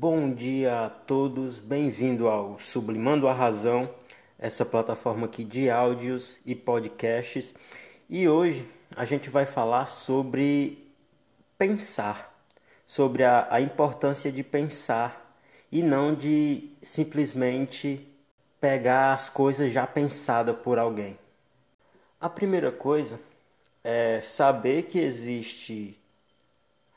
Bom 0.00 0.32
dia 0.32 0.86
a 0.86 0.88
todos, 0.88 1.60
bem-vindo 1.60 2.26
ao 2.26 2.58
Sublimando 2.58 3.28
a 3.28 3.34
Razão, 3.34 3.94
essa 4.38 4.64
plataforma 4.64 5.26
aqui 5.26 5.44
de 5.44 5.68
áudios 5.68 6.38
e 6.46 6.54
podcasts. 6.54 7.54
E 8.08 8.26
hoje 8.26 8.66
a 8.96 9.04
gente 9.04 9.28
vai 9.28 9.44
falar 9.44 9.88
sobre 9.88 10.90
pensar, 11.58 12.34
sobre 12.86 13.24
a, 13.24 13.46
a 13.50 13.60
importância 13.60 14.32
de 14.32 14.42
pensar 14.42 15.38
e 15.70 15.82
não 15.82 16.14
de 16.14 16.70
simplesmente 16.80 18.08
pegar 18.58 19.12
as 19.12 19.28
coisas 19.28 19.70
já 19.70 19.86
pensadas 19.86 20.56
por 20.64 20.78
alguém. 20.78 21.18
A 22.18 22.30
primeira 22.30 22.72
coisa 22.72 23.20
é 23.84 24.22
saber 24.22 24.84
que 24.84 24.98
existe 24.98 25.99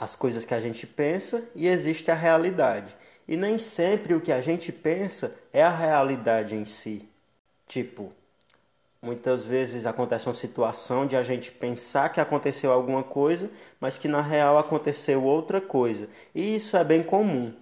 as 0.04 0.16
coisas 0.16 0.44
que 0.44 0.54
a 0.54 0.60
gente 0.60 0.86
pensa 0.86 1.44
e 1.56 1.68
existe 1.68 2.12
a 2.12 2.16
realidade. 2.16 2.96
E 3.28 3.38
nem 3.38 3.58
sempre 3.58 4.14
o 4.14 4.20
que 4.20 4.32
a 4.32 4.42
gente 4.42 4.72
pensa 4.72 5.34
é 5.54 5.64
a 5.64 5.70
realidade 5.70 6.54
em 6.56 6.66
si. 6.66 7.08
Tipo, 7.68 8.12
muitas 9.02 9.46
vezes 9.46 9.86
acontece 9.86 10.28
uma 10.28 10.34
situação 10.34 11.08
de 11.08 11.16
a 11.16 11.24
gente 11.24 11.52
pensar 11.52 12.10
que 12.10 12.20
aconteceu 12.20 12.72
alguma 12.72 13.02
coisa, 13.02 13.50
mas 13.80 13.98
que 13.98 14.10
na 14.10 14.22
real 14.22 14.58
aconteceu 14.58 15.24
outra 15.24 15.62
coisa. 15.62 16.10
E 16.36 16.56
isso 16.56 16.76
é 16.76 16.84
bem 16.84 17.02
comum. 17.02 17.54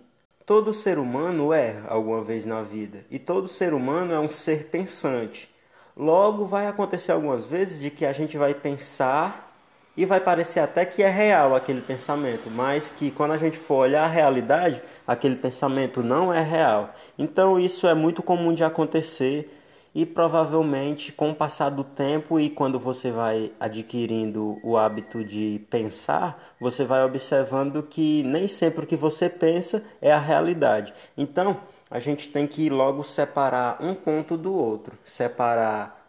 Todo 0.44 0.74
ser 0.74 0.98
humano 0.98 1.54
erra 1.54 1.88
alguma 1.90 2.24
vez 2.24 2.44
na 2.44 2.64
vida, 2.64 3.06
e 3.10 3.20
todo 3.20 3.48
ser 3.48 3.74
humano 3.74 4.14
é 4.14 4.20
um 4.20 4.30
ser 4.30 4.66
pensante. 4.66 5.50
Logo, 5.96 6.46
vai 6.46 6.68
acontecer 6.68 7.12
algumas 7.12 7.46
vezes 7.46 7.80
de 7.80 7.92
que 7.92 8.06
a 8.06 8.12
gente 8.12 8.38
vai 8.38 8.54
pensar 8.54 9.51
e 9.96 10.06
vai 10.06 10.20
parecer 10.20 10.60
até 10.60 10.86
que 10.86 11.04
é 11.04 11.10
real 11.10 11.56
aquele 11.56 11.82
pensamento, 11.82 12.50
mas 12.50 12.90
que 12.90 13.12
quando 13.12 13.32
a 13.32 13.38
gente 13.38 13.58
for 13.58 13.76
olhar 13.76 14.04
a 14.04 14.08
realidade, 14.08 14.82
aquele 15.06 15.36
pensamento 15.36 16.02
não 16.02 16.34
é 16.34 16.42
real. 16.42 16.94
Então 17.18 17.60
isso 17.60 17.88
é 17.88 17.94
muito 17.94 18.24
comum 18.24 18.54
de 18.54 18.64
acontecer 18.64 19.58
e 19.94 20.06
provavelmente 20.06 21.12
com 21.12 21.32
o 21.32 21.36
passar 21.36 21.70
do 21.70 21.84
tempo 21.84 22.40
e 22.40 22.50
quando 22.50 22.80
você 22.80 23.12
vai 23.12 23.52
adquirindo 23.60 24.58
o 24.64 24.78
hábito 24.78 25.24
de 25.24 25.62
pensar, 25.70 26.42
você 26.60 26.86
vai 26.86 27.04
observando 27.04 27.84
que 27.84 28.24
nem 28.24 28.48
sempre 28.48 28.86
o 28.86 28.88
que 28.88 28.96
você 28.96 29.28
pensa 29.28 29.84
é 30.02 30.12
a 30.12 30.20
realidade. 30.20 30.94
Então, 31.18 31.58
a 31.90 32.00
gente 32.00 32.30
tem 32.30 32.48
que 32.48 32.70
logo 32.70 33.04
separar 33.04 33.78
um 33.82 33.94
ponto 33.94 34.38
do 34.38 34.54
outro, 34.54 34.98
separar 35.04 36.08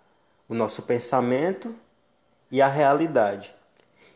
o 0.49 0.55
nosso 0.55 0.83
pensamento 0.83 1.75
e 2.53 2.63
a 2.63 2.69
realidade. 2.69 3.53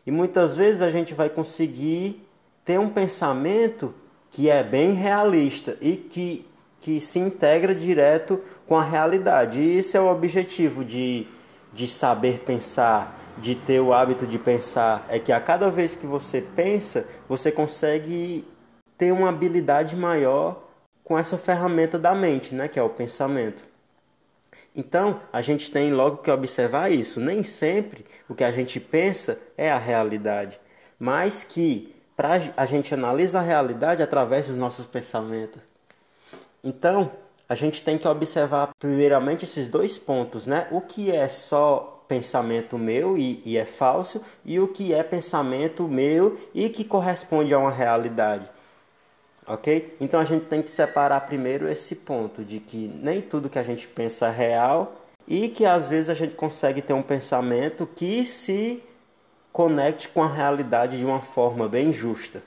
E 0.07 0.11
muitas 0.11 0.55
vezes 0.55 0.81
a 0.81 0.89
gente 0.89 1.13
vai 1.13 1.29
conseguir 1.29 2.25
ter 2.63 2.79
um 2.79 2.87
pensamento 2.87 3.93
que 4.31 4.49
é 4.49 4.63
bem 4.63 4.93
realista 4.93 5.77
e 5.81 5.97
que, 5.97 6.47
que 6.79 7.01
se 7.01 7.19
integra 7.19 7.75
direto 7.75 8.39
com 8.65 8.77
a 8.77 8.83
realidade. 8.83 9.59
E 9.59 9.77
esse 9.77 9.97
é 9.97 9.99
o 9.99 10.09
objetivo 10.09 10.85
de, 10.85 11.27
de 11.73 11.89
saber 11.89 12.39
pensar, 12.45 13.19
de 13.37 13.53
ter 13.53 13.81
o 13.81 13.91
hábito 13.91 14.25
de 14.25 14.39
pensar. 14.39 15.05
É 15.09 15.19
que 15.19 15.33
a 15.33 15.41
cada 15.41 15.69
vez 15.69 15.93
que 15.93 16.07
você 16.07 16.39
pensa, 16.39 17.05
você 17.27 17.51
consegue 17.51 18.47
ter 18.97 19.11
uma 19.11 19.27
habilidade 19.27 19.93
maior 19.93 20.63
com 21.03 21.19
essa 21.19 21.37
ferramenta 21.37 21.99
da 21.99 22.15
mente, 22.15 22.55
né, 22.55 22.69
que 22.69 22.79
é 22.79 22.83
o 22.83 22.89
pensamento. 22.89 23.61
Então, 24.77 25.19
a 25.33 25.41
gente 25.41 25.71
tem 25.71 25.91
logo 25.91 26.17
que 26.17 26.29
observar 26.29 26.91
isso. 26.91 27.19
Nem 27.19 27.41
sempre 27.41 28.05
o 28.29 28.35
que 28.35 28.43
a 28.43 28.51
gente 28.51 28.79
pensa 28.79 29.39
é 29.57 29.71
a 29.71 29.77
realidade, 29.79 30.59
mas 30.99 31.43
que 31.43 31.95
pra, 32.15 32.39
a 32.55 32.65
gente 32.67 32.93
analisa 32.93 33.39
a 33.39 33.41
realidade 33.41 34.03
através 34.03 34.47
dos 34.47 34.55
nossos 34.55 34.85
pensamentos. 34.85 35.59
Então, 36.63 37.11
a 37.49 37.55
gente 37.55 37.81
tem 37.81 37.97
que 37.97 38.07
observar 38.07 38.69
primeiramente 38.77 39.45
esses 39.45 39.67
dois 39.67 39.97
pontos, 39.97 40.45
né? 40.45 40.67
O 40.69 40.79
que 40.79 41.09
é 41.09 41.27
só 41.27 42.05
pensamento 42.07 42.77
meu 42.77 43.17
e, 43.17 43.41
e 43.43 43.57
é 43.57 43.65
falso, 43.65 44.21
e 44.45 44.59
o 44.59 44.67
que 44.67 44.93
é 44.93 45.01
pensamento 45.01 45.87
meu 45.87 46.37
e 46.53 46.69
que 46.69 46.83
corresponde 46.83 47.51
a 47.51 47.57
uma 47.57 47.71
realidade 47.71 48.47
ok? 49.47 49.95
Então 49.99 50.19
a 50.19 50.25
gente 50.25 50.45
tem 50.45 50.61
que 50.61 50.69
separar 50.69 51.21
primeiro 51.21 51.69
esse 51.69 51.95
ponto 51.95 52.43
de 52.43 52.59
que 52.59 52.87
nem 53.01 53.21
tudo 53.21 53.49
que 53.49 53.57
a 53.57 53.63
gente 53.63 53.87
pensa 53.87 54.27
é 54.27 54.31
real 54.31 54.95
e 55.27 55.47
que 55.47 55.65
às 55.65 55.87
vezes 55.87 56.09
a 56.09 56.13
gente 56.13 56.35
consegue 56.35 56.81
ter 56.81 56.93
um 56.93 57.01
pensamento 57.01 57.87
que 57.87 58.25
se 58.25 58.83
conecte 59.51 60.09
com 60.09 60.21
a 60.21 60.27
realidade 60.27 60.99
de 60.99 61.05
uma 61.05 61.21
forma 61.21 61.67
bem 61.67 61.91
justa. 61.91 62.43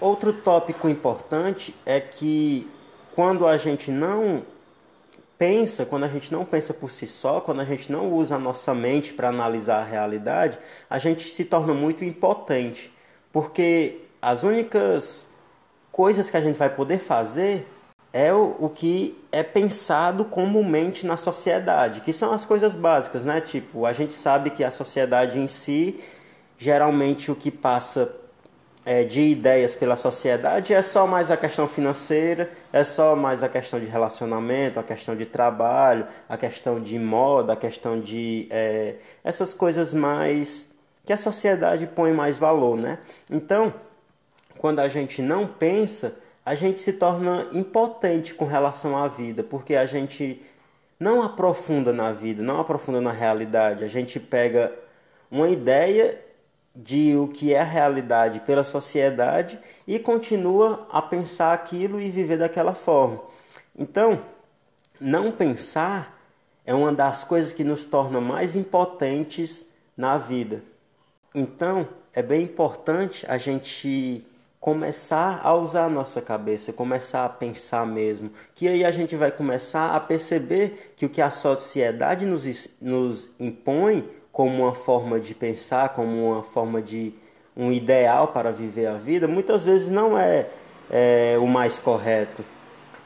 Outro 0.00 0.32
tópico 0.32 0.88
importante 0.88 1.74
é 1.84 2.00
que 2.00 2.68
quando 3.14 3.46
a 3.46 3.56
gente 3.56 3.90
não 3.90 4.42
pensa, 5.38 5.86
quando 5.86 6.04
a 6.04 6.08
gente 6.08 6.32
não 6.32 6.44
pensa 6.44 6.74
por 6.74 6.90
si 6.90 7.06
só, 7.06 7.40
quando 7.40 7.60
a 7.60 7.64
gente 7.64 7.92
não 7.92 8.12
usa 8.12 8.36
a 8.36 8.38
nossa 8.38 8.74
mente 8.74 9.12
para 9.14 9.28
analisar 9.28 9.80
a 9.80 9.84
realidade, 9.84 10.58
a 10.88 10.98
gente 10.98 11.22
se 11.22 11.44
torna 11.44 11.72
muito 11.72 12.04
impotente, 12.04 12.92
porque 13.32 14.00
as 14.20 14.42
únicas 14.42 15.26
coisas 15.96 16.28
que 16.28 16.36
a 16.36 16.42
gente 16.42 16.58
vai 16.58 16.68
poder 16.68 16.98
fazer 16.98 17.66
é 18.12 18.30
o, 18.30 18.54
o 18.58 18.68
que 18.68 19.18
é 19.32 19.42
pensado 19.42 20.26
comumente 20.26 21.06
na 21.06 21.16
sociedade, 21.16 22.02
que 22.02 22.12
são 22.12 22.32
as 22.32 22.44
coisas 22.44 22.76
básicas, 22.76 23.24
né? 23.24 23.40
Tipo, 23.40 23.86
a 23.86 23.94
gente 23.94 24.12
sabe 24.12 24.50
que 24.50 24.62
a 24.62 24.70
sociedade 24.70 25.38
em 25.38 25.46
si, 25.48 25.98
geralmente 26.58 27.32
o 27.32 27.34
que 27.34 27.50
passa 27.50 28.14
é, 28.84 29.04
de 29.04 29.22
ideias 29.22 29.74
pela 29.74 29.96
sociedade 29.96 30.74
é 30.74 30.82
só 30.82 31.06
mais 31.06 31.30
a 31.30 31.36
questão 31.36 31.66
financeira, 31.66 32.50
é 32.74 32.84
só 32.84 33.16
mais 33.16 33.42
a 33.42 33.48
questão 33.48 33.80
de 33.80 33.86
relacionamento, 33.86 34.78
a 34.78 34.82
questão 34.82 35.16
de 35.16 35.24
trabalho, 35.24 36.06
a 36.28 36.36
questão 36.36 36.78
de 36.78 36.98
moda, 36.98 37.54
a 37.54 37.56
questão 37.56 37.98
de 37.98 38.46
é, 38.50 38.96
essas 39.24 39.54
coisas 39.54 39.94
mais 39.94 40.68
que 41.06 41.12
a 41.12 41.16
sociedade 41.16 41.86
põe 41.86 42.12
mais 42.12 42.36
valor, 42.36 42.76
né? 42.76 42.98
Então, 43.30 43.72
quando 44.58 44.80
a 44.80 44.88
gente 44.88 45.22
não 45.22 45.46
pensa, 45.46 46.16
a 46.44 46.54
gente 46.54 46.80
se 46.80 46.92
torna 46.92 47.46
impotente 47.52 48.34
com 48.34 48.44
relação 48.44 48.96
à 48.96 49.08
vida, 49.08 49.42
porque 49.42 49.74
a 49.74 49.86
gente 49.86 50.42
não 50.98 51.22
aprofunda 51.22 51.92
na 51.92 52.12
vida, 52.12 52.42
não 52.42 52.60
aprofunda 52.60 53.00
na 53.00 53.12
realidade. 53.12 53.84
A 53.84 53.88
gente 53.88 54.18
pega 54.18 54.72
uma 55.30 55.48
ideia 55.48 56.20
de 56.74 57.16
o 57.16 57.28
que 57.28 57.54
é 57.54 57.60
a 57.60 57.64
realidade 57.64 58.40
pela 58.40 58.62
sociedade 58.62 59.58
e 59.86 59.98
continua 59.98 60.86
a 60.90 61.00
pensar 61.00 61.52
aquilo 61.52 62.00
e 62.00 62.10
viver 62.10 62.38
daquela 62.38 62.74
forma. 62.74 63.20
Então, 63.76 64.22
não 65.00 65.32
pensar 65.32 66.16
é 66.64 66.74
uma 66.74 66.92
das 66.92 67.24
coisas 67.24 67.52
que 67.52 67.64
nos 67.64 67.84
torna 67.84 68.20
mais 68.20 68.56
impotentes 68.56 69.64
na 69.96 70.18
vida. 70.18 70.62
Então, 71.34 71.88
é 72.12 72.22
bem 72.22 72.42
importante 72.42 73.24
a 73.28 73.38
gente 73.38 74.24
começar 74.66 75.42
a 75.44 75.54
usar 75.54 75.84
a 75.84 75.88
nossa 75.88 76.20
cabeça, 76.20 76.72
começar 76.72 77.24
a 77.24 77.28
pensar 77.28 77.86
mesmo, 77.86 78.32
que 78.52 78.66
aí 78.66 78.84
a 78.84 78.90
gente 78.90 79.14
vai 79.14 79.30
começar 79.30 79.94
a 79.94 80.00
perceber 80.00 80.92
que 80.96 81.06
o 81.06 81.08
que 81.08 81.22
a 81.22 81.30
sociedade 81.30 82.26
nos, 82.26 82.68
nos 82.80 83.28
impõe 83.38 84.08
como 84.32 84.64
uma 84.64 84.74
forma 84.74 85.20
de 85.20 85.36
pensar, 85.36 85.90
como 85.90 86.32
uma 86.32 86.42
forma 86.42 86.82
de 86.82 87.14
um 87.56 87.70
ideal 87.70 88.26
para 88.26 88.50
viver 88.50 88.86
a 88.86 88.94
vida, 88.94 89.28
muitas 89.28 89.62
vezes 89.62 89.88
não 89.88 90.18
é, 90.18 90.48
é 90.90 91.38
o 91.40 91.46
mais 91.46 91.78
correto. 91.78 92.44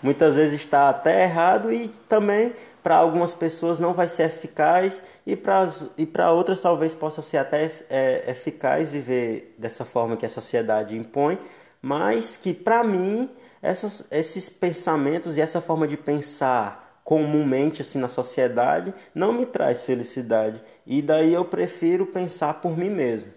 Muitas 0.03 0.37
vezes 0.37 0.63
está 0.63 0.89
até 0.89 1.25
errado 1.25 1.71
e 1.71 1.89
também 2.09 2.55
para 2.83 2.97
algumas 2.97 3.35
pessoas 3.35 3.79
não 3.79 3.93
vai 3.93 4.09
ser 4.09 4.25
eficaz 4.25 5.03
e 5.27 5.37
para 5.37 5.69
e 5.97 6.09
outras 6.31 6.61
talvez 6.61 6.95
possa 6.95 7.21
ser 7.21 7.39
até 7.39 7.71
é, 7.89 8.31
eficaz 8.31 8.91
viver 8.91 9.55
dessa 9.59 9.85
forma 9.85 10.17
que 10.17 10.27
a 10.27 10.29
sociedade 10.29 10.97
impõe, 10.97 11.39
mas 11.83 12.37
que 12.37 12.55
para 12.55 12.83
mim 12.83 13.31
essas, 13.63 14.05
esses 14.11 14.49
pensamentos 14.49 15.37
e 15.37 15.41
essa 15.41 15.61
forma 15.61 15.87
de 15.87 15.97
pensar 15.97 17.01
comumente 17.05 17.83
assim 17.83 17.99
na 17.99 18.09
sociedade 18.09 18.95
não 19.15 19.33
me 19.33 19.45
traz 19.45 19.83
felicidade 19.83 20.63
e 20.87 21.03
daí 21.03 21.35
eu 21.35 21.45
prefiro 21.45 22.07
pensar 22.07 22.55
por 22.55 22.77
mim 22.77 22.91
mesmo. 22.91 23.33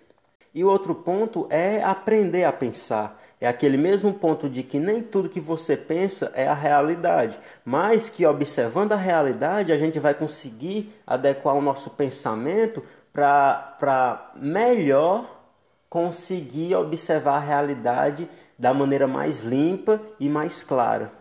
E 0.53 0.63
o 0.63 0.69
outro 0.69 0.93
ponto 0.93 1.47
é 1.49 1.81
aprender 1.81 2.43
a 2.43 2.53
pensar. 2.53 3.19
É 3.43 3.47
aquele 3.49 3.75
mesmo 3.75 4.13
ponto 4.13 4.49
de 4.49 4.63
que 4.63 4.79
nem 4.79 5.01
tudo 5.01 5.27
que 5.27 5.41
você 5.41 5.75
pensa 5.75 6.31
é 6.33 6.47
a 6.47 6.53
realidade, 6.53 7.37
mas 7.65 8.07
que 8.07 8.25
observando 8.25 8.93
a 8.93 8.95
realidade 8.95 9.73
a 9.73 9.75
gente 9.75 9.99
vai 9.99 10.13
conseguir 10.13 10.95
adequar 11.05 11.53
o 11.53 11.61
nosso 11.61 11.89
pensamento 11.89 12.81
para 13.11 14.31
melhor 14.37 15.43
conseguir 15.89 16.73
observar 16.75 17.35
a 17.35 17.39
realidade 17.39 18.29
da 18.57 18.73
maneira 18.73 19.07
mais 19.07 19.41
limpa 19.41 20.01
e 20.17 20.29
mais 20.29 20.63
clara. 20.63 21.11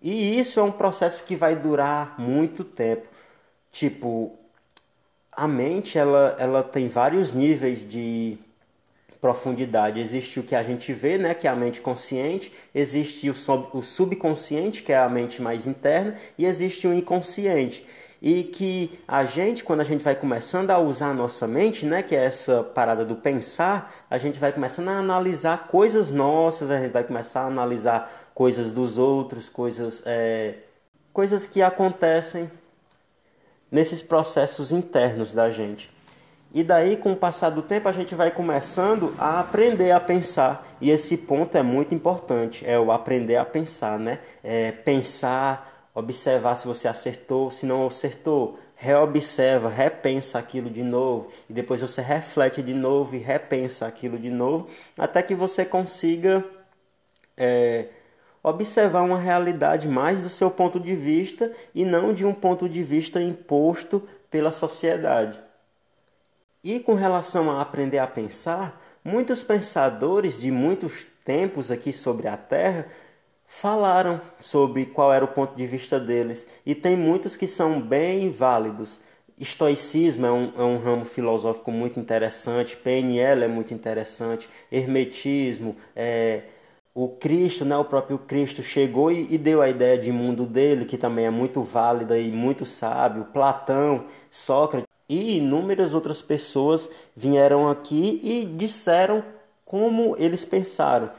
E 0.00 0.38
isso 0.38 0.60
é 0.60 0.62
um 0.62 0.70
processo 0.70 1.24
que 1.24 1.34
vai 1.34 1.56
durar 1.56 2.14
muito 2.16 2.62
tempo. 2.62 3.08
Tipo, 3.72 4.38
a 5.32 5.48
mente 5.48 5.98
ela, 5.98 6.36
ela 6.38 6.62
tem 6.62 6.86
vários 6.86 7.32
níveis 7.32 7.84
de 7.84 8.38
profundidade. 9.22 10.00
Existe 10.00 10.40
o 10.40 10.42
que 10.42 10.56
a 10.56 10.64
gente 10.64 10.92
vê, 10.92 11.16
né, 11.16 11.32
que 11.32 11.46
é 11.46 11.50
a 11.50 11.54
mente 11.54 11.80
consciente, 11.80 12.52
existe 12.74 13.30
o, 13.30 13.34
sub, 13.34 13.68
o 13.72 13.80
subconsciente, 13.80 14.82
que 14.82 14.92
é 14.92 14.98
a 14.98 15.08
mente 15.08 15.40
mais 15.40 15.64
interna, 15.64 16.16
e 16.36 16.44
existe 16.44 16.88
o 16.88 16.92
inconsciente. 16.92 17.86
E 18.20 18.42
que 18.42 18.98
a 19.06 19.24
gente, 19.24 19.62
quando 19.62 19.80
a 19.80 19.84
gente 19.84 20.02
vai 20.02 20.16
começando 20.16 20.72
a 20.72 20.78
usar 20.78 21.10
a 21.10 21.14
nossa 21.14 21.46
mente, 21.46 21.86
né, 21.86 22.02
que 22.02 22.16
é 22.16 22.24
essa 22.24 22.64
parada 22.64 23.04
do 23.04 23.14
pensar, 23.14 23.94
a 24.10 24.18
gente 24.18 24.40
vai 24.40 24.52
começando 24.52 24.88
a 24.88 24.98
analisar 24.98 25.68
coisas 25.68 26.10
nossas, 26.10 26.68
a 26.68 26.80
gente 26.80 26.92
vai 26.92 27.04
começar 27.04 27.42
a 27.42 27.46
analisar 27.46 28.30
coisas 28.34 28.72
dos 28.72 28.98
outros, 28.98 29.48
coisas, 29.48 30.02
é, 30.04 30.54
coisas 31.12 31.46
que 31.46 31.62
acontecem 31.62 32.50
nesses 33.70 34.02
processos 34.02 34.72
internos 34.72 35.32
da 35.32 35.48
gente. 35.48 35.91
E 36.54 36.62
daí, 36.62 36.96
com 36.96 37.12
o 37.12 37.16
passar 37.16 37.48
do 37.50 37.62
tempo, 37.62 37.88
a 37.88 37.92
gente 37.92 38.14
vai 38.14 38.30
começando 38.30 39.14
a 39.16 39.40
aprender 39.40 39.90
a 39.90 39.98
pensar. 39.98 40.76
E 40.80 40.90
esse 40.90 41.16
ponto 41.16 41.56
é 41.56 41.62
muito 41.62 41.94
importante, 41.94 42.62
é 42.68 42.78
o 42.78 42.92
aprender 42.92 43.36
a 43.36 43.44
pensar, 43.44 43.98
né? 43.98 44.18
É 44.44 44.70
pensar, 44.70 45.88
observar 45.94 46.56
se 46.56 46.66
você 46.66 46.86
acertou, 46.88 47.50
se 47.50 47.64
não 47.64 47.86
acertou, 47.86 48.58
reobserva, 48.74 49.68
repensa 49.68 50.38
aquilo 50.38 50.68
de 50.68 50.82
novo, 50.82 51.30
e 51.48 51.52
depois 51.52 51.80
você 51.80 52.02
reflete 52.02 52.60
de 52.60 52.74
novo 52.74 53.14
e 53.14 53.18
repensa 53.18 53.86
aquilo 53.86 54.18
de 54.18 54.28
novo, 54.28 54.66
até 54.98 55.22
que 55.22 55.34
você 55.34 55.64
consiga 55.64 56.44
é, 57.36 57.86
observar 58.42 59.02
uma 59.02 59.18
realidade 59.18 59.86
mais 59.86 60.20
do 60.20 60.28
seu 60.28 60.50
ponto 60.50 60.80
de 60.80 60.94
vista 60.96 61.52
e 61.74 61.84
não 61.84 62.12
de 62.12 62.26
um 62.26 62.34
ponto 62.34 62.68
de 62.68 62.82
vista 62.82 63.22
imposto 63.22 64.02
pela 64.28 64.50
sociedade. 64.50 65.38
E 66.62 66.78
com 66.78 66.94
relação 66.94 67.50
a 67.50 67.60
aprender 67.60 67.98
a 67.98 68.06
pensar, 68.06 68.80
muitos 69.04 69.42
pensadores 69.42 70.40
de 70.40 70.50
muitos 70.50 71.04
tempos 71.24 71.70
aqui 71.70 71.92
sobre 71.92 72.28
a 72.28 72.36
Terra 72.36 72.86
falaram 73.44 74.20
sobre 74.40 74.86
qual 74.86 75.12
era 75.12 75.24
o 75.24 75.28
ponto 75.28 75.54
de 75.56 75.66
vista 75.66 76.00
deles, 76.00 76.46
e 76.64 76.74
tem 76.74 76.96
muitos 76.96 77.36
que 77.36 77.46
são 77.46 77.80
bem 77.80 78.30
válidos. 78.30 78.98
Estoicismo 79.38 80.24
é 80.24 80.32
um, 80.32 80.52
é 80.56 80.62
um 80.62 80.78
ramo 80.78 81.04
filosófico 81.04 81.70
muito 81.70 82.00
interessante, 82.00 82.76
PNL 82.76 83.44
é 83.44 83.48
muito 83.48 83.74
interessante, 83.74 84.48
Hermetismo, 84.70 85.76
é, 85.96 86.44
o 86.94 87.08
Cristo, 87.08 87.64
né, 87.64 87.76
o 87.76 87.84
próprio 87.84 88.18
Cristo 88.18 88.62
chegou 88.62 89.10
e, 89.10 89.34
e, 89.34 89.38
deu 89.38 89.62
a 89.62 89.68
ideia 89.68 89.98
de 89.98 90.12
mundo 90.12 90.46
dele, 90.46 90.84
que 90.84 90.98
também 90.98 91.26
é 91.26 91.30
muito 91.30 91.62
válida 91.62 92.18
e 92.18 92.30
muito 92.30 92.66
sábio. 92.66 93.24
Platão, 93.32 94.06
Sócrates 94.30 94.91
e 95.12 95.36
inúmeras 95.38 95.94
outras 95.94 96.22
pessoas 96.22 96.88
vieram 97.16 97.68
aqui 97.68 98.20
e 98.22 98.44
disseram 98.44 99.22
como 99.64 100.16
eles 100.18 100.44
pensaram. 100.44 101.10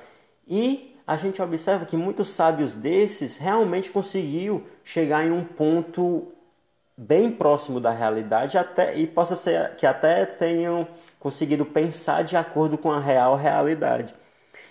E 0.47 0.95
a 1.05 1.17
gente 1.17 1.41
observa 1.41 1.85
que 1.85 1.97
muitos 1.97 2.29
sábios 2.29 2.73
desses 2.73 3.37
realmente 3.37 3.91
conseguiu 3.91 4.63
chegar 4.83 5.25
em 5.25 5.31
um 5.31 5.43
ponto 5.43 6.27
bem 6.95 7.29
próximo 7.31 7.79
da 7.79 7.91
realidade 7.91 8.57
até 8.57 8.95
e 8.97 9.07
possa 9.07 9.35
ser 9.35 9.75
que 9.75 9.85
até 9.85 10.25
tenham 10.25 10.87
conseguido 11.19 11.65
pensar 11.65 12.23
de 12.23 12.37
acordo 12.37 12.77
com 12.77 12.91
a 12.91 12.99
real 12.99 13.35
realidade. 13.35 14.13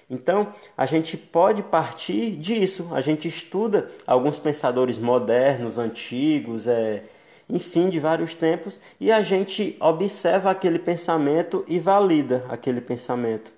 Então, 0.09 0.53
a 0.77 0.85
gente 0.85 1.17
pode 1.17 1.63
partir 1.63 2.33
disso. 2.33 2.89
A 2.93 3.01
gente 3.01 3.27
estuda 3.27 3.89
alguns 4.07 4.39
pensadores 4.39 4.99
modernos, 4.99 5.79
antigos, 5.79 6.67
é, 6.67 7.05
enfim, 7.49 7.89
de 7.89 7.99
vários 7.99 8.35
tempos, 8.35 8.79
e 9.01 9.11
a 9.11 9.23
gente 9.23 9.77
observa 9.81 10.51
aquele 10.51 10.79
pensamento 10.79 11.65
e 11.67 11.79
valida 11.79 12.45
aquele 12.49 12.81
pensamento. 12.81 13.53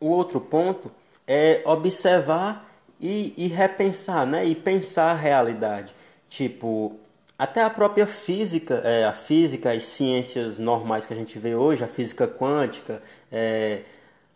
O 0.00 0.08
outro 0.08 0.40
ponto 0.40 0.90
é 1.26 1.62
observar 1.64 2.68
e, 3.00 3.34
e 3.36 3.48
repensar, 3.48 4.26
né? 4.26 4.44
E 4.44 4.54
pensar 4.54 5.12
a 5.12 5.14
realidade. 5.14 5.94
Tipo, 6.28 6.98
até 7.38 7.62
a 7.62 7.70
própria 7.70 8.06
física, 8.06 8.74
é, 8.84 9.04
a 9.04 9.12
física, 9.12 9.72
as 9.72 9.84
ciências 9.84 10.58
normais 10.58 11.06
que 11.06 11.12
a 11.12 11.16
gente 11.16 11.38
vê 11.38 11.54
hoje, 11.54 11.82
a 11.82 11.88
física 11.88 12.28
quântica, 12.28 13.02
é, 13.32 13.82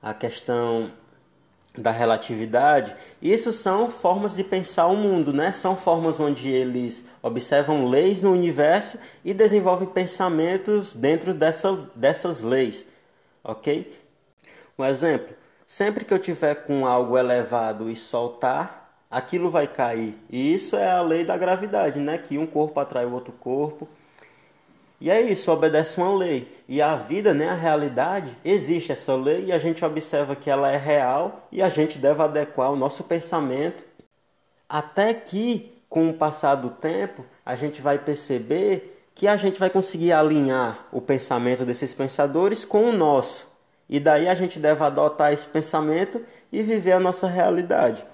a 0.03 0.15
questão 0.15 0.91
da 1.77 1.91
relatividade, 1.91 2.95
isso 3.21 3.53
são 3.53 3.91
formas 3.91 4.37
de 4.37 4.45
pensar 4.45 4.87
o 4.87 4.97
mundo, 4.97 5.33
né? 5.33 5.53
São 5.53 5.77
formas 5.77 6.21
onde 6.21 6.49
eles 6.49 7.05
observam 7.21 7.89
leis 7.89 8.23
no 8.23 8.31
universo 8.31 8.97
e 9.25 9.35
desenvolvem 9.35 9.89
pensamentos 9.89 10.95
dentro 10.95 11.35
dessas, 11.35 11.87
dessas 11.95 12.43
leis, 12.43 12.87
ok? 13.43 13.93
Um 14.79 14.85
exemplo, 14.85 15.35
sempre 15.67 16.05
que 16.05 16.15
eu 16.15 16.19
tiver 16.19 16.55
com 16.67 16.87
algo 16.87 17.19
elevado 17.19 17.91
e 17.91 17.97
soltar, 17.97 18.85
aquilo 19.11 19.51
vai 19.51 19.67
cair. 19.67 20.17
E 20.31 20.55
isso 20.55 20.77
é 20.77 20.91
a 20.91 21.01
lei 21.03 21.25
da 21.25 21.37
gravidade, 21.37 21.99
né? 21.99 22.19
Que 22.19 22.39
um 22.39 22.47
corpo 22.47 22.79
atrai 22.79 23.05
o 23.05 23.13
outro 23.13 23.33
corpo. 23.33 23.89
E 25.05 25.11
é 25.11 25.21
isso, 25.21 25.53
obedece 25.53 25.99
uma 25.99 26.17
lei. 26.17 26.49
E 26.67 26.81
a 26.81 26.97
vida, 26.97 27.35
né, 27.35 27.51
a 27.51 27.55
realidade, 27.55 28.35
existe 28.43 28.91
essa 28.91 29.15
lei 29.15 29.45
e 29.45 29.53
a 29.53 29.59
gente 29.59 29.85
observa 29.85 30.35
que 30.35 30.49
ela 30.49 30.73
é 30.73 30.79
real 30.79 31.47
e 31.53 31.61
a 31.61 31.69
gente 31.69 31.99
deve 31.99 32.23
adequar 32.23 32.73
o 32.73 32.77
nosso 32.77 33.05
pensamento 33.05 33.85
até 34.67 35.13
que, 35.13 35.71
com 35.91 36.09
o 36.09 36.15
passar 36.15 36.55
do 36.55 36.71
tempo, 36.71 37.23
a 37.45 37.55
gente 37.55 37.83
vai 37.83 37.99
perceber 37.99 39.07
que 39.15 39.29
a 39.29 39.37
gente 39.37 39.61
vai 39.61 39.69
conseguir 39.69 40.11
alinhar 40.11 40.87
o 40.91 41.03
pensamento 41.03 41.67
desses 41.67 41.93
pensadores 41.93 42.65
com 42.65 42.85
o 42.85 42.93
nosso. 42.93 43.47
E 43.87 44.01
daí 44.01 44.27
a 44.27 44.35
gente 44.35 44.59
deve 44.59 44.83
adotar 44.83 45.35
esse 45.35 45.47
pensamento 45.47 46.25
e 46.51 46.63
viver 46.63 46.93
a 46.93 46.99
nossa 46.99 47.27
realidade. 47.27 48.07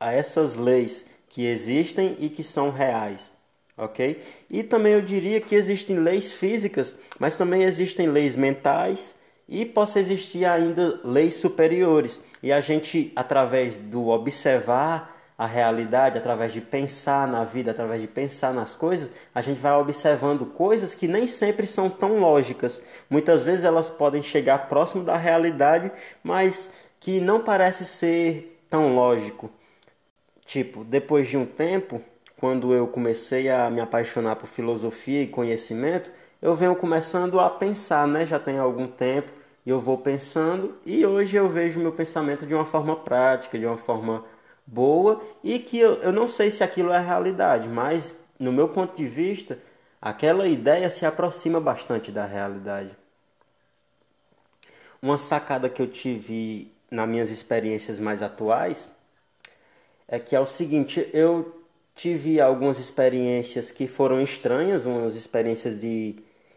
A 0.00 0.12
essas 0.12 0.56
leis 0.56 1.04
que 1.28 1.46
existem 1.46 2.16
e 2.18 2.28
que 2.28 2.42
são 2.42 2.72
reais 2.72 3.37
ok? 3.78 4.20
E 4.50 4.62
também 4.62 4.92
eu 4.92 5.00
diria 5.00 5.40
que 5.40 5.54
existem 5.54 5.98
leis 5.98 6.32
físicas, 6.32 6.94
mas 7.18 7.36
também 7.36 7.62
existem 7.62 8.08
leis 8.08 8.34
mentais 8.34 9.14
e 9.48 9.64
possa 9.64 10.00
existir 10.00 10.44
ainda 10.44 11.00
leis 11.04 11.34
superiores. 11.34 12.20
E 12.42 12.52
a 12.52 12.60
gente, 12.60 13.12
através 13.16 13.78
do 13.78 14.08
observar 14.08 15.16
a 15.38 15.46
realidade, 15.46 16.18
através 16.18 16.52
de 16.52 16.60
pensar 16.60 17.26
na 17.28 17.44
vida, 17.44 17.70
através 17.70 18.00
de 18.00 18.08
pensar 18.08 18.52
nas 18.52 18.74
coisas, 18.74 19.08
a 19.32 19.40
gente 19.40 19.60
vai 19.60 19.72
observando 19.72 20.44
coisas 20.44 20.96
que 20.96 21.06
nem 21.06 21.28
sempre 21.28 21.64
são 21.64 21.88
tão 21.88 22.18
lógicas. 22.18 22.82
Muitas 23.08 23.44
vezes 23.44 23.64
elas 23.64 23.88
podem 23.88 24.20
chegar 24.20 24.68
próximo 24.68 25.04
da 25.04 25.16
realidade, 25.16 25.92
mas 26.24 26.68
que 26.98 27.20
não 27.20 27.40
parece 27.40 27.84
ser 27.84 28.60
tão 28.68 28.96
lógico. 28.96 29.48
Tipo, 30.44 30.82
depois 30.82 31.28
de 31.28 31.36
um 31.36 31.46
tempo, 31.46 32.02
quando 32.38 32.72
eu 32.72 32.86
comecei 32.86 33.50
a 33.50 33.68
me 33.68 33.80
apaixonar 33.80 34.36
por 34.36 34.46
filosofia 34.46 35.22
e 35.22 35.26
conhecimento, 35.26 36.10
eu 36.40 36.54
venho 36.54 36.74
começando 36.76 37.40
a 37.40 37.50
pensar, 37.50 38.06
né? 38.06 38.24
Já 38.24 38.38
tem 38.38 38.58
algum 38.58 38.86
tempo 38.86 39.32
e 39.66 39.70
eu 39.70 39.80
vou 39.80 39.98
pensando 39.98 40.78
e 40.86 41.04
hoje 41.04 41.36
eu 41.36 41.48
vejo 41.48 41.80
meu 41.80 41.92
pensamento 41.92 42.46
de 42.46 42.54
uma 42.54 42.64
forma 42.64 42.94
prática, 42.94 43.58
de 43.58 43.66
uma 43.66 43.76
forma 43.76 44.24
boa 44.64 45.20
e 45.42 45.58
que 45.58 45.80
eu, 45.80 45.94
eu 45.94 46.12
não 46.12 46.28
sei 46.28 46.50
se 46.50 46.62
aquilo 46.62 46.92
é 46.92 47.00
realidade, 47.00 47.68
mas 47.68 48.14
no 48.38 48.52
meu 48.52 48.68
ponto 48.68 48.96
de 48.96 49.06
vista, 49.06 49.58
aquela 50.00 50.46
ideia 50.46 50.88
se 50.90 51.04
aproxima 51.04 51.60
bastante 51.60 52.12
da 52.12 52.24
realidade. 52.24 52.96
Uma 55.02 55.18
sacada 55.18 55.68
que 55.68 55.82
eu 55.82 55.88
tive 55.88 56.72
nas 56.88 57.08
minhas 57.08 57.30
experiências 57.30 57.98
mais 57.98 58.22
atuais 58.22 58.88
é 60.06 60.20
que 60.20 60.36
é 60.36 60.40
o 60.40 60.46
seguinte, 60.46 61.10
eu 61.12 61.57
tive 61.98 62.40
algumas 62.40 62.78
experiências 62.78 63.72
que 63.72 63.88
foram 63.88 64.20
estranhas, 64.20 64.86
umas 64.86 65.16
experiências 65.16 65.80
de 65.80 66.14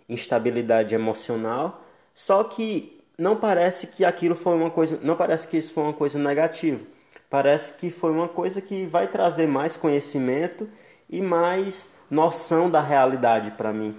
instabilidade 0.08 0.94
emocional, 0.94 1.84
só 2.14 2.44
que 2.44 3.02
não 3.18 3.36
parece 3.36 3.88
que 3.88 4.06
aquilo 4.06 4.36
foi 4.36 4.56
uma 4.56 4.70
coisa, 4.70 5.00
não 5.02 5.16
parece 5.16 5.48
que 5.48 5.58
isso 5.58 5.74
foi 5.74 5.84
uma 5.84 5.94
coisa 5.94 6.20
negativa. 6.20 6.86
Parece 7.28 7.74
que 7.74 7.90
foi 7.90 8.12
uma 8.12 8.28
coisa 8.28 8.62
que 8.62 8.86
vai 8.86 9.08
trazer 9.08 9.48
mais 9.48 9.76
conhecimento 9.76 10.70
e 11.10 11.22
mais 11.22 11.90
noção 12.10 12.70
da 12.70 12.82
realidade 12.82 13.52
para 13.52 13.74
mim. 13.74 13.96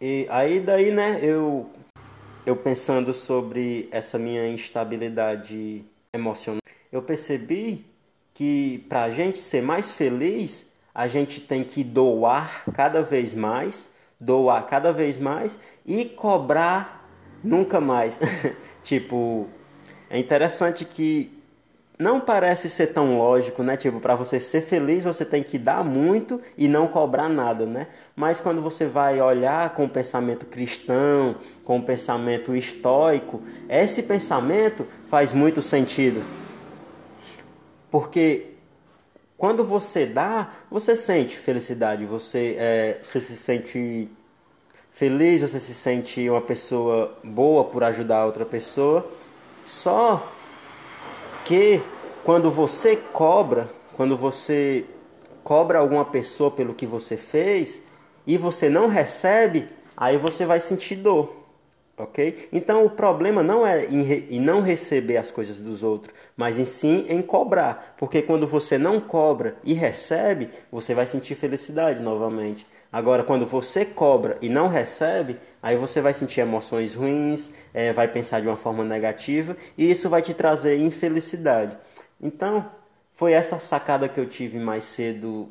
E 0.00 0.26
aí 0.28 0.58
daí, 0.58 0.90
né, 0.90 1.20
eu 1.22 1.70
eu 2.44 2.56
pensando 2.56 3.12
sobre 3.12 3.88
essa 3.92 4.18
minha 4.18 4.48
instabilidade 4.48 5.84
emocional, 6.12 6.62
eu 6.90 7.02
percebi 7.02 7.86
que 8.38 8.86
para 8.88 9.02
a 9.02 9.10
gente 9.10 9.40
ser 9.40 9.60
mais 9.60 9.90
feliz, 9.90 10.64
a 10.94 11.08
gente 11.08 11.40
tem 11.40 11.64
que 11.64 11.82
doar 11.82 12.62
cada 12.72 13.02
vez 13.02 13.34
mais, 13.34 13.88
doar 14.20 14.64
cada 14.64 14.92
vez 14.92 15.18
mais 15.18 15.58
e 15.84 16.04
cobrar 16.04 17.04
nunca 17.42 17.80
mais. 17.80 18.16
tipo, 18.80 19.48
é 20.08 20.20
interessante 20.20 20.84
que 20.84 21.36
não 21.98 22.20
parece 22.20 22.70
ser 22.70 22.92
tão 22.92 23.18
lógico, 23.18 23.64
né? 23.64 23.76
Tipo, 23.76 23.98
para 23.98 24.14
você 24.14 24.38
ser 24.38 24.60
feliz, 24.60 25.02
você 25.02 25.24
tem 25.24 25.42
que 25.42 25.58
dar 25.58 25.82
muito 25.82 26.40
e 26.56 26.68
não 26.68 26.86
cobrar 26.86 27.28
nada, 27.28 27.66
né? 27.66 27.88
Mas 28.14 28.38
quando 28.38 28.62
você 28.62 28.86
vai 28.86 29.20
olhar 29.20 29.70
com 29.70 29.86
o 29.86 29.88
pensamento 29.88 30.46
cristão, 30.46 31.34
com 31.64 31.78
o 31.78 31.82
pensamento 31.82 32.54
estoico, 32.54 33.42
esse 33.68 34.00
pensamento 34.00 34.86
faz 35.08 35.32
muito 35.32 35.60
sentido. 35.60 36.37
Porque 37.90 38.54
quando 39.36 39.64
você 39.64 40.04
dá, 40.04 40.52
você 40.70 40.96
sente 40.96 41.36
felicidade, 41.36 42.04
você, 42.04 42.56
é, 42.58 43.00
você 43.04 43.20
se 43.20 43.36
sente 43.36 44.10
feliz, 44.90 45.42
você 45.42 45.60
se 45.60 45.74
sente 45.74 46.28
uma 46.28 46.40
pessoa 46.40 47.16
boa 47.22 47.64
por 47.64 47.84
ajudar 47.84 48.26
outra 48.26 48.44
pessoa. 48.44 49.08
Só 49.64 50.26
que 51.44 51.80
quando 52.24 52.50
você 52.50 52.96
cobra, 52.96 53.70
quando 53.94 54.16
você 54.16 54.84
cobra 55.44 55.78
alguma 55.78 56.04
pessoa 56.04 56.50
pelo 56.50 56.74
que 56.74 56.84
você 56.84 57.16
fez 57.16 57.80
e 58.26 58.36
você 58.36 58.68
não 58.68 58.88
recebe, 58.88 59.68
aí 59.96 60.18
você 60.18 60.44
vai 60.44 60.60
sentir 60.60 60.96
dor, 60.96 61.37
ok? 61.98 62.48
Então 62.52 62.84
o 62.84 62.90
problema 62.90 63.42
não 63.42 63.66
é 63.66 63.84
em, 63.86 64.02
em 64.30 64.40
não 64.40 64.60
receber 64.60 65.16
as 65.16 65.30
coisas 65.30 65.58
dos 65.58 65.82
outros, 65.82 66.14
mas 66.36 66.58
em 66.58 66.64
sim 66.64 67.04
em 67.08 67.20
cobrar, 67.20 67.94
porque 67.98 68.22
quando 68.22 68.46
você 68.46 68.78
não 68.78 69.00
cobra 69.00 69.56
e 69.64 69.74
recebe, 69.74 70.50
você 70.70 70.94
vai 70.94 71.06
sentir 71.06 71.34
felicidade 71.34 72.00
novamente. 72.00 72.66
Agora, 72.90 73.22
quando 73.22 73.44
você 73.44 73.84
cobra 73.84 74.38
e 74.40 74.48
não 74.48 74.66
recebe, 74.66 75.38
aí 75.62 75.76
você 75.76 76.00
vai 76.00 76.14
sentir 76.14 76.40
emoções 76.40 76.94
ruins, 76.94 77.50
é, 77.74 77.92
vai 77.92 78.08
pensar 78.08 78.40
de 78.40 78.46
uma 78.46 78.56
forma 78.56 78.82
negativa 78.82 79.56
e 79.76 79.90
isso 79.90 80.08
vai 80.08 80.22
te 80.22 80.32
trazer 80.32 80.78
infelicidade. 80.78 81.76
Então, 82.20 82.64
foi 83.14 83.32
essa 83.32 83.58
sacada 83.58 84.08
que 84.08 84.18
eu 84.18 84.26
tive 84.26 84.58
mais 84.58 84.84
cedo 84.84 85.50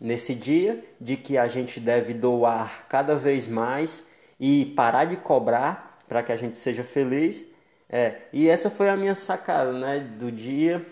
nesse 0.00 0.34
dia, 0.34 0.82
de 1.00 1.16
que 1.16 1.36
a 1.36 1.46
gente 1.46 1.80
deve 1.80 2.14
doar 2.14 2.86
cada 2.88 3.14
vez 3.14 3.46
mais 3.46 4.02
e 4.38 4.66
parar 4.76 5.04
de 5.04 5.16
cobrar 5.16 5.98
para 6.08 6.22
que 6.22 6.32
a 6.32 6.36
gente 6.36 6.56
seja 6.56 6.84
feliz. 6.84 7.44
É, 7.88 8.22
e 8.32 8.48
essa 8.48 8.70
foi 8.70 8.88
a 8.88 8.96
minha 8.96 9.14
sacada 9.14 9.72
né, 9.72 10.00
do 10.00 10.30
dia. 10.30 10.84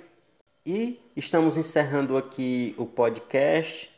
E 0.65 1.01
estamos 1.15 1.57
encerrando 1.57 2.17
aqui 2.17 2.75
o 2.77 2.87
podcast. 2.87 3.91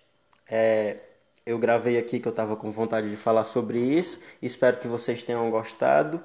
É, 0.48 0.98
eu 1.46 1.58
gravei 1.58 1.96
aqui 1.96 2.20
que 2.20 2.28
eu 2.28 2.30
estava 2.30 2.56
com 2.56 2.70
vontade 2.70 3.08
de 3.08 3.16
falar 3.16 3.44
sobre 3.44 3.78
isso. 3.78 4.18
Espero 4.42 4.76
que 4.78 4.86
vocês 4.86 5.22
tenham 5.22 5.50
gostado. 5.50 6.22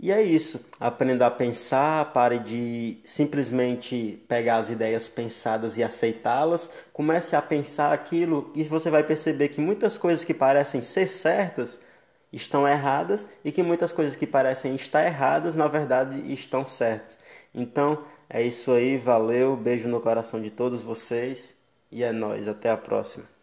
E 0.00 0.12
é 0.12 0.22
isso. 0.22 0.64
Aprenda 0.78 1.26
a 1.26 1.30
pensar, 1.30 2.12
pare 2.12 2.38
de 2.38 2.98
simplesmente 3.04 4.24
pegar 4.28 4.58
as 4.58 4.70
ideias 4.70 5.08
pensadas 5.08 5.76
e 5.76 5.82
aceitá-las. 5.82 6.70
Comece 6.92 7.34
a 7.34 7.42
pensar 7.42 7.92
aquilo 7.92 8.50
e 8.54 8.62
você 8.62 8.90
vai 8.90 9.02
perceber 9.02 9.48
que 9.48 9.60
muitas 9.60 9.98
coisas 9.98 10.24
que 10.24 10.34
parecem 10.34 10.82
ser 10.82 11.06
certas 11.08 11.80
estão 12.32 12.66
erradas 12.66 13.26
e 13.44 13.52
que 13.52 13.62
muitas 13.62 13.92
coisas 13.92 14.16
que 14.16 14.26
parecem 14.26 14.74
estar 14.74 15.04
erradas, 15.04 15.54
na 15.54 15.68
verdade, 15.68 16.32
estão 16.32 16.66
certas. 16.66 17.18
Então, 17.54 18.04
é 18.28 18.42
isso 18.42 18.72
aí, 18.72 18.96
valeu, 18.96 19.56
beijo 19.56 19.88
no 19.88 20.00
coração 20.00 20.40
de 20.40 20.50
todos 20.50 20.82
vocês 20.82 21.54
e 21.90 22.02
é 22.02 22.12
nós, 22.12 22.46
até 22.46 22.70
a 22.70 22.76
próxima. 22.76 23.37